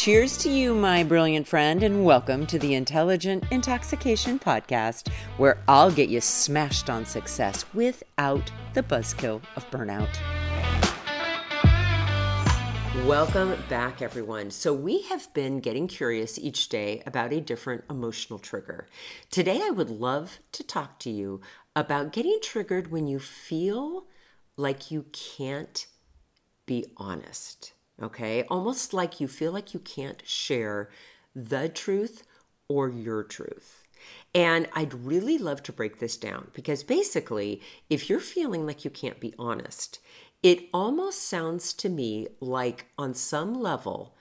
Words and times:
Cheers 0.00 0.38
to 0.38 0.50
you, 0.50 0.72
my 0.74 1.04
brilliant 1.04 1.46
friend, 1.46 1.82
and 1.82 2.06
welcome 2.06 2.46
to 2.46 2.58
the 2.58 2.72
Intelligent 2.72 3.44
Intoxication 3.50 4.38
Podcast, 4.38 5.12
where 5.36 5.62
I'll 5.68 5.90
get 5.90 6.08
you 6.08 6.22
smashed 6.22 6.88
on 6.88 7.04
success 7.04 7.66
without 7.74 8.50
the 8.72 8.82
buzzkill 8.82 9.42
of 9.56 9.70
burnout. 9.70 10.08
Welcome 13.06 13.62
back, 13.68 14.00
everyone. 14.00 14.50
So, 14.50 14.72
we 14.72 15.02
have 15.02 15.30
been 15.34 15.60
getting 15.60 15.86
curious 15.86 16.38
each 16.38 16.70
day 16.70 17.02
about 17.04 17.34
a 17.34 17.40
different 17.42 17.84
emotional 17.90 18.38
trigger. 18.38 18.88
Today, 19.30 19.60
I 19.62 19.68
would 19.68 19.90
love 19.90 20.38
to 20.52 20.64
talk 20.64 20.98
to 21.00 21.10
you 21.10 21.42
about 21.76 22.14
getting 22.14 22.38
triggered 22.42 22.90
when 22.90 23.06
you 23.06 23.18
feel 23.18 24.06
like 24.56 24.90
you 24.90 25.04
can't 25.12 25.86
be 26.64 26.86
honest 26.96 27.74
okay? 28.02 28.44
Almost 28.44 28.92
like 28.92 29.20
you 29.20 29.28
feel 29.28 29.52
like 29.52 29.74
you 29.74 29.80
can't 29.80 30.22
share 30.26 30.90
the 31.34 31.68
truth 31.68 32.24
or 32.68 32.88
your 32.88 33.22
truth. 33.22 33.84
And 34.34 34.68
I'd 34.74 34.94
really 34.94 35.38
love 35.38 35.62
to 35.64 35.72
break 35.72 35.98
this 35.98 36.16
down 36.16 36.50
because 36.54 36.82
basically, 36.82 37.60
if 37.88 38.08
you're 38.08 38.20
feeling 38.20 38.66
like 38.66 38.84
you 38.84 38.90
can't 38.90 39.20
be 39.20 39.34
honest, 39.38 39.98
it 40.42 40.68
almost 40.72 41.28
sounds 41.28 41.72
to 41.74 41.88
me 41.88 42.28
like 42.40 42.86
on 42.96 43.14
some 43.14 43.54
level, 43.54 44.16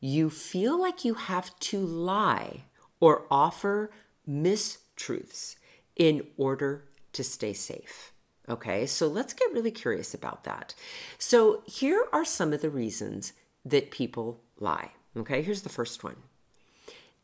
you 0.00 0.30
feel 0.30 0.80
like 0.80 1.04
you 1.04 1.14
have 1.14 1.58
to 1.58 1.80
lie 1.80 2.64
or 3.00 3.26
offer 3.30 3.90
mistruths 4.28 5.56
in 5.96 6.26
order 6.36 6.84
to 7.12 7.24
stay 7.24 7.52
safe. 7.52 8.13
Okay, 8.48 8.86
so 8.86 9.06
let's 9.06 9.32
get 9.32 9.52
really 9.52 9.70
curious 9.70 10.12
about 10.12 10.44
that. 10.44 10.74
So, 11.18 11.62
here 11.66 12.06
are 12.12 12.26
some 12.26 12.52
of 12.52 12.60
the 12.60 12.68
reasons 12.68 13.32
that 13.64 13.90
people 13.90 14.42
lie. 14.60 14.90
Okay, 15.16 15.40
here's 15.42 15.62
the 15.62 15.68
first 15.68 16.04
one 16.04 16.16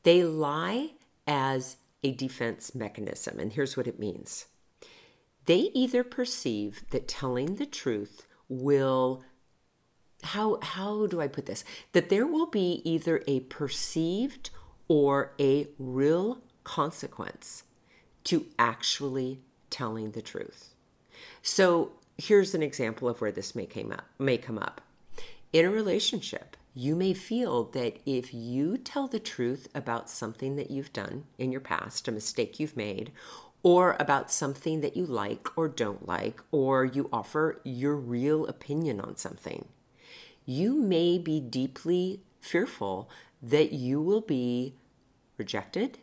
they 0.03 0.25
lie 0.25 0.93
as 1.27 1.77
a 2.03 2.13
defense 2.13 2.75
mechanism, 2.75 3.39
and 3.39 3.53
here's 3.53 3.77
what 3.77 3.87
it 3.87 3.99
means 3.99 4.47
they 5.47 5.71
either 5.75 6.05
perceive 6.05 6.85
that 6.91 7.09
telling 7.09 7.57
the 7.57 7.67
truth 7.67 8.27
will 8.49 9.25
how 10.23 10.59
how 10.63 11.07
do 11.07 11.21
i 11.21 11.27
put 11.27 11.47
this 11.47 11.65
that 11.93 12.09
there 12.11 12.27
will 12.27 12.47
be 12.47 12.83
either 12.85 13.23
a 13.27 13.41
perceived 13.41 14.51
or 14.89 15.33
a 15.41 15.67
real 15.79 16.43
consequence 16.63 17.65
to 18.23 18.47
actually 18.59 19.41
telling 19.71 20.11
the 20.11 20.23
truth 20.23 20.70
so 21.43 21.93
here's 22.19 22.55
an 22.55 22.63
example 22.63 23.09
of 23.09 23.21
where 23.21 23.33
this 23.33 23.55
may 23.55 23.67
came 23.67 23.93
up 23.93 24.05
may 24.19 24.37
come 24.37 24.59
up. 24.59 24.81
In 25.53 25.65
a 25.65 25.71
relationship, 25.71 26.57
you 26.75 26.95
may 26.95 27.13
feel 27.13 27.65
that 27.65 27.99
if 28.07 28.33
you 28.33 28.77
tell 28.79 29.09
the 29.09 29.19
truth 29.19 29.69
about 29.75 30.09
something 30.09 30.55
that 30.57 30.71
you've 30.71 30.93
done 30.93 31.25
in 31.39 31.51
your 31.51 31.61
past, 31.61 32.07
a 32.07 32.13
mistake 32.13 32.61
you've 32.61 32.77
made, 32.77 33.11
or 33.63 33.97
about 33.99 34.31
something 34.31 34.81
that 34.81 34.97
you 34.97 35.05
like 35.05 35.49
or 35.57 35.69
don't 35.69 36.07
like, 36.07 36.41
or 36.53 36.85
you 36.85 37.09
offer 37.13 37.61
your 37.65 37.97
real 37.97 38.47
opinion 38.47 39.01
on 39.01 39.17
something, 39.17 39.67
you 40.47 40.75
may 40.75 41.19
be 41.19 41.41
deeply 41.41 42.23
fearful 42.41 43.11
that 43.43 43.73
you 43.73 44.01
will 44.01 44.21
be 44.21 44.77
rejected, 45.37 45.99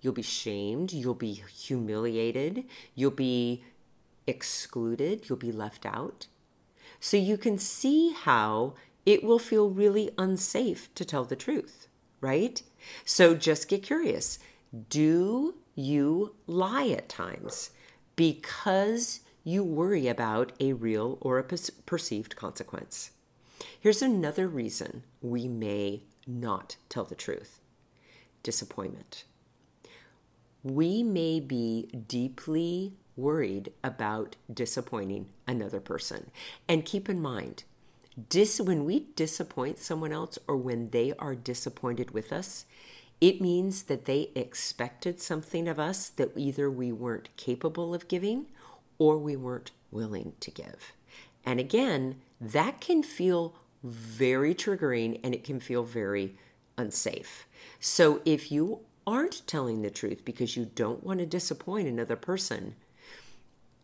you'll 0.00 0.12
be 0.12 0.22
shamed, 0.22 0.92
you'll 0.92 1.14
be 1.14 1.32
humiliated, 1.32 2.64
you'll 2.94 3.10
be 3.10 3.64
excluded, 4.26 5.28
you'll 5.28 5.38
be 5.38 5.52
left 5.52 5.86
out. 5.86 6.26
So 7.00 7.16
you 7.16 7.36
can 7.36 7.58
see 7.58 8.12
how 8.12 8.74
it 9.04 9.24
will 9.24 9.38
feel 9.38 9.70
really 9.70 10.10
unsafe 10.16 10.94
to 10.94 11.04
tell 11.04 11.24
the 11.24 11.36
truth, 11.36 11.88
right? 12.20 12.62
So 13.04 13.34
just 13.34 13.68
get 13.68 13.82
curious. 13.82 14.38
Do 14.88 15.56
you 15.74 16.34
lie 16.46 16.88
at 16.88 17.08
times 17.08 17.70
because 18.14 19.20
you 19.44 19.64
worry 19.64 20.06
about 20.06 20.52
a 20.60 20.72
real 20.72 21.18
or 21.20 21.38
a 21.38 21.44
perceived 21.44 22.36
consequence? 22.36 23.10
Here's 23.80 24.02
another 24.02 24.46
reason 24.46 25.02
we 25.20 25.48
may 25.48 26.04
not 26.26 26.76
tell 26.88 27.04
the 27.04 27.14
truth 27.14 27.58
disappointment. 28.42 29.24
We 30.62 31.02
may 31.02 31.40
be 31.40 31.88
deeply 32.08 32.94
worried 33.16 33.72
about 33.82 34.36
disappointing 34.52 35.28
another 35.46 35.80
person. 35.80 36.30
And 36.68 36.84
keep 36.84 37.08
in 37.08 37.20
mind, 37.20 37.64
dis- 38.28 38.60
when 38.60 38.84
we 38.84 39.06
disappoint 39.16 39.78
someone 39.78 40.12
else 40.12 40.38
or 40.46 40.56
when 40.56 40.90
they 40.90 41.12
are 41.18 41.34
disappointed 41.34 42.12
with 42.12 42.32
us, 42.32 42.64
it 43.20 43.40
means 43.40 43.84
that 43.84 44.06
they 44.06 44.30
expected 44.34 45.20
something 45.20 45.68
of 45.68 45.78
us 45.78 46.08
that 46.08 46.32
either 46.36 46.70
we 46.70 46.90
weren't 46.90 47.28
capable 47.36 47.94
of 47.94 48.08
giving 48.08 48.46
or 48.98 49.16
we 49.16 49.36
weren't 49.36 49.70
willing 49.90 50.32
to 50.40 50.50
give. 50.50 50.92
And 51.44 51.60
again, 51.60 52.16
that 52.40 52.80
can 52.80 53.02
feel 53.02 53.54
very 53.84 54.54
triggering 54.54 55.20
and 55.22 55.34
it 55.34 55.44
can 55.44 55.60
feel 55.60 55.84
very 55.84 56.36
unsafe. 56.76 57.46
So 57.78 58.20
if 58.24 58.50
you 58.50 58.80
aren't 59.06 59.46
telling 59.46 59.82
the 59.82 59.90
truth 59.90 60.24
because 60.24 60.56
you 60.56 60.64
don't 60.64 61.04
want 61.04 61.20
to 61.20 61.26
disappoint 61.26 61.88
another 61.88 62.16
person, 62.16 62.76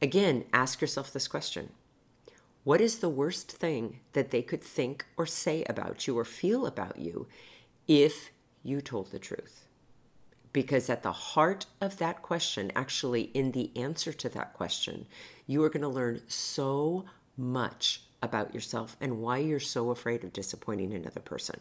Again, 0.01 0.45
ask 0.53 0.81
yourself 0.81 1.13
this 1.13 1.29
question 1.29 1.71
What 2.65 2.81
is 2.81 2.99
the 2.99 3.09
worst 3.09 3.51
thing 3.51 4.01
that 4.13 4.31
they 4.31 4.43
could 4.43 4.63
think 4.63 5.07
or 5.17 5.27
say 5.27 5.65
about 5.65 6.07
you 6.07 6.19
or 6.19 6.25
feel 6.25 6.67
about 6.67 6.99
you 6.99 7.27
if 7.87 8.31
you 8.63 8.81
told 8.81 9.11
the 9.11 9.19
truth? 9.19 9.65
Because 10.53 10.89
at 10.89 11.03
the 11.03 11.13
heart 11.13 11.67
of 11.81 11.99
that 11.99 12.23
question, 12.23 12.73
actually, 12.75 13.23
in 13.35 13.53
the 13.53 13.71
answer 13.77 14.13
to 14.13 14.29
that 14.31 14.55
question, 14.55 15.07
you 15.47 15.63
are 15.63 15.69
going 15.69 15.83
to 15.83 15.89
learn 15.89 16.23
so 16.27 17.05
much 17.37 18.03
about 18.23 18.55
yourself 18.55 18.97
and 19.01 19.19
why 19.19 19.39
you're 19.39 19.61
so 19.61 19.91
afraid 19.91 20.25
of 20.25 20.33
disappointing 20.33 20.93
another 20.93 21.21
person. 21.21 21.61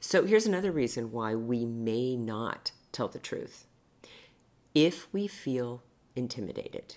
So, 0.00 0.24
here's 0.24 0.46
another 0.46 0.72
reason 0.72 1.12
why 1.12 1.34
we 1.34 1.64
may 1.64 2.16
not 2.16 2.72
tell 2.92 3.08
the 3.08 3.18
truth. 3.18 3.66
If 4.74 5.12
we 5.12 5.26
feel 5.26 5.82
intimidated, 6.14 6.96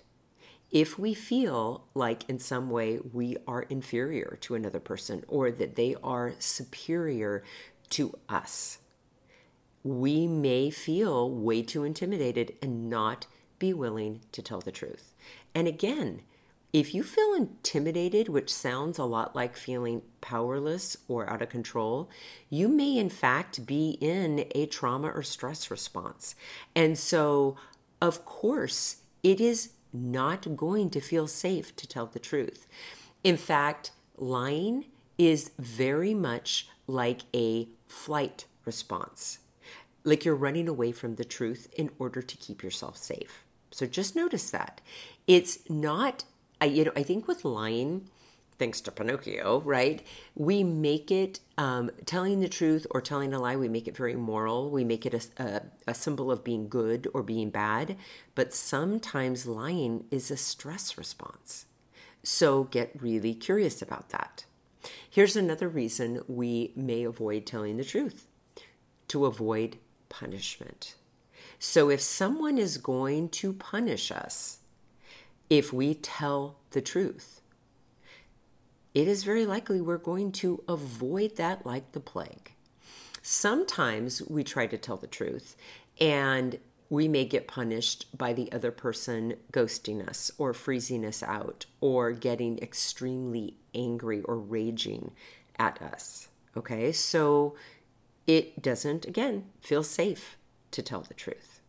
if 0.71 0.97
we 0.97 1.13
feel 1.13 1.85
like 1.93 2.27
in 2.29 2.39
some 2.39 2.69
way 2.69 2.99
we 3.11 3.35
are 3.45 3.63
inferior 3.63 4.37
to 4.41 4.55
another 4.55 4.79
person 4.79 5.23
or 5.27 5.51
that 5.51 5.75
they 5.75 5.95
are 6.01 6.33
superior 6.39 7.43
to 7.89 8.17
us, 8.29 8.77
we 9.83 10.27
may 10.27 10.69
feel 10.69 11.29
way 11.29 11.61
too 11.61 11.83
intimidated 11.83 12.53
and 12.61 12.89
not 12.89 13.27
be 13.59 13.73
willing 13.73 14.21
to 14.31 14.41
tell 14.41 14.61
the 14.61 14.71
truth. 14.71 15.13
And 15.53 15.67
again, 15.67 16.21
if 16.71 16.95
you 16.95 17.03
feel 17.03 17.33
intimidated, 17.33 18.29
which 18.29 18.53
sounds 18.53 18.97
a 18.97 19.03
lot 19.03 19.35
like 19.35 19.57
feeling 19.57 20.03
powerless 20.21 20.95
or 21.09 21.29
out 21.29 21.41
of 21.41 21.49
control, 21.49 22.09
you 22.49 22.69
may 22.69 22.97
in 22.97 23.09
fact 23.09 23.65
be 23.65 23.97
in 23.99 24.45
a 24.55 24.67
trauma 24.67 25.09
or 25.09 25.21
stress 25.21 25.69
response. 25.69 26.33
And 26.73 26.97
so, 26.97 27.57
of 28.01 28.23
course, 28.23 28.97
it 29.21 29.41
is 29.41 29.71
not 29.93 30.55
going 30.55 30.89
to 30.91 31.01
feel 31.01 31.27
safe 31.27 31.75
to 31.75 31.87
tell 31.87 32.05
the 32.05 32.19
truth. 32.19 32.67
In 33.23 33.37
fact, 33.37 33.91
lying 34.17 34.85
is 35.17 35.51
very 35.59 36.13
much 36.13 36.67
like 36.87 37.21
a 37.33 37.67
flight 37.87 38.45
response, 38.65 39.39
like 40.03 40.25
you're 40.25 40.35
running 40.35 40.67
away 40.67 40.91
from 40.91 41.15
the 41.15 41.25
truth 41.25 41.67
in 41.77 41.89
order 41.99 42.21
to 42.21 42.37
keep 42.37 42.63
yourself 42.63 42.97
safe. 42.97 43.43
So 43.71 43.85
just 43.85 44.15
notice 44.15 44.49
that. 44.51 44.81
It's 45.27 45.69
not, 45.69 46.25
I, 46.59 46.65
you 46.65 46.85
know, 46.85 46.91
I 46.95 47.03
think 47.03 47.27
with 47.27 47.45
lying, 47.45 48.09
thanks 48.57 48.81
to 48.81 48.91
Pinocchio, 48.91 49.61
right? 49.61 50.05
We 50.35 50.63
make 50.63 51.11
it 51.11 51.39
um, 51.57 51.91
telling 52.05 52.39
the 52.39 52.49
truth 52.49 52.85
or 52.91 53.01
telling 53.01 53.33
a 53.33 53.39
lie. 53.39 53.55
We 53.55 53.69
make 53.69 53.87
it 53.87 53.97
very 53.97 54.15
moral. 54.15 54.69
We 54.69 54.83
make 54.83 55.05
it 55.05 55.13
a, 55.13 55.43
a, 55.43 55.61
a 55.87 55.93
symbol 55.93 56.31
of 56.31 56.43
being 56.43 56.69
good 56.69 57.07
or 57.13 57.23
being 57.23 57.49
bad. 57.49 57.97
But 58.35 58.53
sometimes 58.53 59.45
lying 59.45 60.05
is 60.11 60.29
a 60.29 60.37
stress 60.37 60.97
response. 60.97 61.65
So 62.23 62.65
get 62.65 63.01
really 63.01 63.33
curious 63.33 63.81
about 63.81 64.09
that. 64.09 64.45
Here's 65.09 65.35
another 65.35 65.67
reason 65.67 66.21
we 66.27 66.71
may 66.75 67.03
avoid 67.03 67.45
telling 67.45 67.77
the 67.77 67.83
truth 67.83 68.27
to 69.07 69.25
avoid 69.25 69.77
punishment. 70.09 70.95
So 71.59 71.89
if 71.89 72.01
someone 72.01 72.57
is 72.57 72.77
going 72.77 73.29
to 73.29 73.53
punish 73.53 74.11
us, 74.11 74.59
if 75.49 75.73
we 75.73 75.93
tell 75.95 76.57
the 76.71 76.81
truth, 76.81 77.40
it 78.93 79.07
is 79.07 79.23
very 79.23 79.45
likely 79.45 79.79
we're 79.79 79.97
going 79.97 80.31
to 80.31 80.63
avoid 80.67 81.37
that 81.37 81.65
like 81.65 81.91
the 81.93 81.99
plague. 81.99 82.53
Sometimes 83.21 84.21
we 84.23 84.43
try 84.43 84.67
to 84.67 84.77
tell 84.77 84.97
the 84.97 85.07
truth 85.07 85.55
and 85.99 86.59
we 86.89 87.07
may 87.07 87.23
get 87.23 87.47
punished 87.47 88.05
by 88.17 88.33
the 88.33 88.51
other 88.51 88.71
person 88.71 89.35
ghosting 89.53 90.05
us 90.05 90.29
or 90.37 90.53
freezing 90.53 91.05
us 91.05 91.23
out 91.23 91.65
or 91.79 92.11
getting 92.11 92.59
extremely 92.59 93.55
angry 93.73 94.21
or 94.23 94.37
raging 94.37 95.11
at 95.57 95.81
us. 95.81 96.27
Okay, 96.57 96.91
so 96.91 97.55
it 98.27 98.61
doesn't, 98.61 99.05
again, 99.05 99.45
feel 99.61 99.83
safe 99.83 100.37
to 100.71 100.81
tell 100.81 100.99
the 100.99 101.13
truth. 101.13 101.61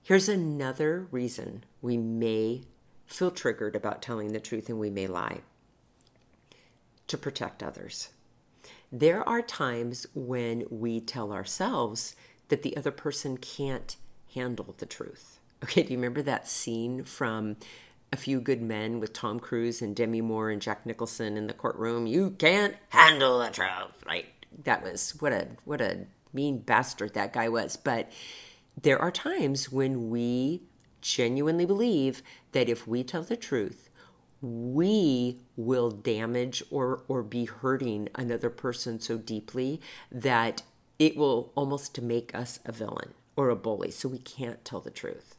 Here's 0.00 0.28
another 0.28 1.08
reason 1.10 1.64
we 1.82 1.96
may 1.96 2.62
feel 3.06 3.32
triggered 3.32 3.74
about 3.74 4.00
telling 4.00 4.32
the 4.32 4.38
truth 4.38 4.68
and 4.68 4.78
we 4.78 4.90
may 4.90 5.08
lie 5.08 5.40
to 7.08 7.18
protect 7.18 7.62
others. 7.62 8.10
There 8.92 9.26
are 9.28 9.42
times 9.42 10.06
when 10.14 10.64
we 10.70 11.00
tell 11.00 11.32
ourselves 11.32 12.14
that 12.48 12.62
the 12.62 12.76
other 12.76 12.90
person 12.90 13.36
can't 13.36 13.96
handle 14.34 14.74
the 14.78 14.86
truth. 14.86 15.40
Okay, 15.64 15.82
do 15.82 15.92
you 15.92 15.98
remember 15.98 16.22
that 16.22 16.46
scene 16.46 17.02
from 17.02 17.56
A 18.12 18.16
Few 18.16 18.40
Good 18.40 18.62
Men 18.62 19.00
with 19.00 19.12
Tom 19.12 19.40
Cruise 19.40 19.82
and 19.82 19.96
Demi 19.96 20.20
Moore 20.20 20.50
and 20.50 20.62
Jack 20.62 20.86
Nicholson 20.86 21.36
in 21.36 21.46
the 21.46 21.54
courtroom? 21.54 22.06
You 22.06 22.30
can't 22.30 22.76
handle 22.90 23.38
the 23.40 23.50
truth, 23.50 24.04
right? 24.06 24.26
That 24.64 24.82
was 24.82 25.20
what 25.20 25.32
a 25.32 25.48
what 25.64 25.80
a 25.80 26.06
mean 26.32 26.58
bastard 26.58 27.14
that 27.14 27.32
guy 27.32 27.48
was. 27.48 27.76
But 27.76 28.10
there 28.80 29.00
are 29.00 29.10
times 29.10 29.72
when 29.72 30.10
we 30.10 30.62
genuinely 31.00 31.66
believe 31.66 32.22
that 32.52 32.68
if 32.68 32.86
we 32.86 33.02
tell 33.02 33.22
the 33.22 33.36
truth, 33.36 33.85
we 34.40 35.38
will 35.56 35.90
damage 35.90 36.62
or 36.70 37.02
or 37.08 37.22
be 37.22 37.46
hurting 37.46 38.08
another 38.14 38.50
person 38.50 39.00
so 39.00 39.16
deeply 39.16 39.80
that 40.10 40.62
it 40.98 41.16
will 41.16 41.52
almost 41.54 42.00
make 42.00 42.34
us 42.34 42.60
a 42.64 42.72
villain 42.72 43.14
or 43.36 43.50
a 43.50 43.56
bully. 43.56 43.90
So 43.90 44.08
we 44.08 44.18
can't 44.18 44.64
tell 44.64 44.80
the 44.80 44.90
truth. 44.90 45.36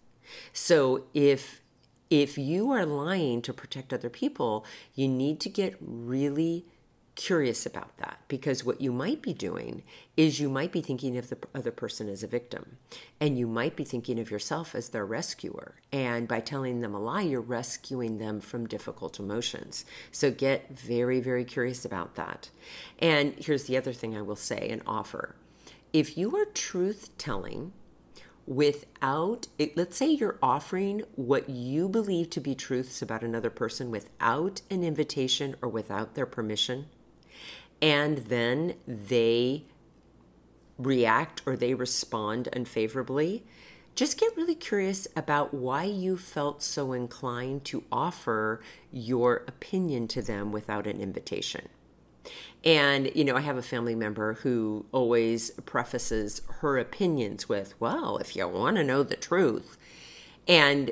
So 0.53 1.05
if 1.13 1.61
if 2.09 2.38
you 2.38 2.71
are 2.71 2.85
lying 2.85 3.41
to 3.41 3.53
protect 3.53 3.91
other 3.94 4.09
people 4.09 4.65
you 4.95 5.07
need 5.07 5.39
to 5.41 5.49
get 5.49 5.75
really 5.81 6.65
curious 7.18 7.66
about 7.66 7.98
that 7.98 8.19
because 8.28 8.64
what 8.64 8.80
you 8.80 8.94
might 8.94 9.24
be 9.24 9.34
doing 9.34 9.84
is 10.16 10.40
you 10.40 10.48
might 10.48 10.72
be 10.72 10.81
thinking 10.81 11.18
of 11.18 11.30
the 11.30 11.38
other 11.54 11.72
person 11.72 12.08
as 12.08 12.22
a 12.22 12.28
victim 12.28 12.78
and 13.19 13.38
you 13.38 13.48
might 13.48 13.75
be 13.75 13.84
thinking 13.84 14.19
of 14.19 14.30
yourself 14.30 14.75
as 14.75 14.90
their 14.90 15.06
rescuer. 15.06 15.75
And 15.92 16.28
by 16.28 16.40
telling 16.40 16.80
them 16.80 16.94
a 16.94 17.00
lie 17.00 17.24
you're 17.24 17.42
rescuing 17.42 18.19
them 18.19 18.40
from 18.40 18.68
difficult 18.68 19.19
emotions. 19.19 19.84
So 20.12 20.30
get 20.31 20.78
very 20.78 21.19
very 21.19 21.44
curious 21.44 21.84
about 21.84 22.16
that. 22.16 22.52
And 23.00 23.34
here's 23.38 23.64
the 23.64 23.78
other 23.78 23.94
thing 23.94 24.16
i 24.16 24.22
will 24.22 24.36
say 24.36 24.69
and 24.69 24.84
offer. 24.86 25.36
If 25.92 26.18
you 26.18 26.36
are 26.38 26.46
truth 26.46 27.10
telling 27.18 27.74
without 28.46 29.48
it, 29.58 29.75
let's 29.75 29.98
say 29.98 30.12
you're 30.12 30.38
offering 30.42 31.02
what 31.16 31.50
you 31.50 31.90
believe 31.90 32.30
to 32.30 32.40
be 32.40 32.54
truths 32.54 33.02
about 33.02 33.24
another 33.24 33.50
person 33.50 33.90
without 33.90 34.62
an 34.69 34.84
invitation 34.84 35.56
or 35.64 35.68
without 35.68 36.14
their 36.14 36.28
permission 36.28 36.86
and 37.81 38.19
then 38.19 38.75
they 38.88 39.65
react 40.77 41.41
or 41.45 41.56
they 41.56 41.74
respond 41.74 42.50
unfavorably, 42.53 43.44
just 43.95 44.19
get 44.19 44.38
really 44.38 44.56
curious 44.56 45.07
about 45.15 45.53
why 45.53 45.83
you 45.83 46.18
felt 46.18 46.62
so 46.62 46.94
inclined 46.94 47.65
to 47.65 47.83
offer 47.91 48.62
your 48.91 49.44
opinion 49.47 50.07
to 50.07 50.21
them 50.21 50.51
without 50.51 50.85
an 50.85 51.01
invitation. 51.01 51.68
And, 52.63 53.12
you 53.15 53.24
know, 53.24 53.35
I 53.35 53.41
have 53.41 53.57
a 53.57 53.63
family 53.63 53.95
member 53.95 54.33
who 54.33 54.85
always 54.91 55.51
prefaces 55.65 56.41
her 56.59 56.77
opinions 56.77 57.50
with, 57.50 57.73
well, 57.80 58.18
if 58.18 58.35
you 58.35 58.47
want 58.47 58.75
to 58.77 58.83
know 58.83 59.01
the 59.01 59.15
truth. 59.15 59.77
And 60.47 60.91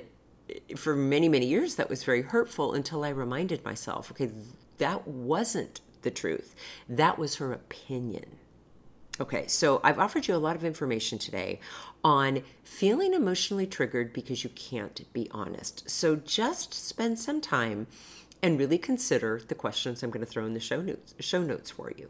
for 0.76 0.96
many, 0.96 1.28
many 1.30 1.46
years, 1.46 1.76
that 1.76 1.90
was 1.90 2.04
very 2.04 2.22
hurtful 2.22 2.74
until 2.74 3.04
I 3.04 3.10
reminded 3.10 3.64
myself, 3.64 4.12
okay, 4.12 4.32
that 4.78 5.08
wasn't 5.08 5.82
the 6.06 6.12
truth. 6.12 6.56
That 6.88 7.18
was 7.18 7.36
her 7.36 7.52
opinion. 7.52 8.38
Okay, 9.20 9.48
so 9.48 9.80
I've 9.84 10.00
offered 10.00 10.28
you 10.28 10.36
a 10.36 10.38
lot 10.38 10.56
of 10.56 10.64
information 10.66 11.18
today 11.18 11.60
on 12.04 12.44
feeling 12.64 13.14
emotionally 13.14 13.66
triggered 13.66 14.14
because 14.14 14.44
you 14.44 14.50
can't 14.52 15.12
be 15.14 15.30
honest. 15.32 15.90
So 15.90 16.18
just 16.18 16.74
spend 16.74 17.20
some 17.20 17.40
time 17.42 17.88
and 18.42 18.60
really 18.60 18.78
consider 18.78 19.42
the 19.48 19.56
questions 19.56 20.04
I'm 20.04 20.12
going 20.12 20.26
to 20.26 20.30
throw 20.30 20.46
in 20.46 20.54
the 20.54 20.60
show 20.60 20.82
notes 20.82 21.16
show 21.20 21.42
notes 21.42 21.72
for 21.72 21.92
you. 21.96 22.10